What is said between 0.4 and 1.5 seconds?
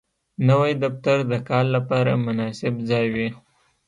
نوی دفتر د